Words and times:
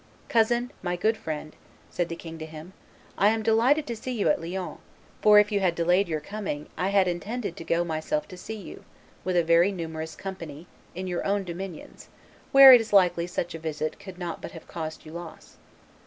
"Cousin, 0.29 0.71
my 0.81 0.95
good 0.95 1.15
friend," 1.15 1.55
said 1.91 2.09
the 2.09 2.15
king 2.15 2.39
to 2.39 2.47
him, 2.47 2.73
"I 3.19 3.27
am 3.27 3.43
delighted 3.43 3.85
to 3.85 3.95
see 3.95 4.11
you 4.13 4.29
at 4.29 4.41
Lyons, 4.41 4.79
for, 5.21 5.37
if 5.37 5.51
you 5.51 5.59
had 5.59 5.75
delayed 5.75 6.07
your 6.07 6.19
coming, 6.19 6.69
I 6.75 6.87
had 6.89 7.07
intended 7.07 7.55
to 7.57 7.63
go 7.63 7.83
myself 7.83 8.27
to 8.29 8.35
see 8.35 8.55
you, 8.55 8.83
with 9.23 9.35
a 9.37 9.43
very 9.43 9.71
numerous 9.71 10.15
company, 10.15 10.65
in 10.95 11.05
your 11.05 11.23
own 11.23 11.43
dominions, 11.43 12.07
where 12.51 12.73
it 12.73 12.81
is 12.81 12.91
likely 12.91 13.27
such 13.27 13.53
a 13.53 13.59
visit 13.59 13.99
could 13.99 14.17
not 14.17 14.41
but 14.41 14.53
have 14.53 14.67
caused 14.67 15.05
you 15.05 15.11
loss." 15.11 15.57